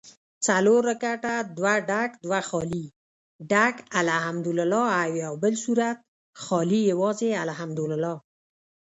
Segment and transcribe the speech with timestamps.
[0.47, 2.85] څلور رکعته دوه ډک دوه خالي
[3.51, 5.97] ډک الحمدوالله او یوبل سورت
[6.43, 8.15] خالي یوازي الحمدوالله